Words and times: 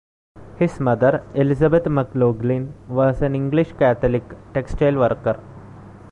His 0.57 0.79
mother, 0.79 1.23
Elizabeth 1.35 1.83
McLoughlin, 1.85 2.71
was 2.87 3.21
an 3.21 3.35
English 3.35 3.73
Catholic 3.73 4.23
textile 4.51 4.95
worker. 4.95 5.39